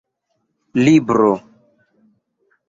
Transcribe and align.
libro 0.85 1.29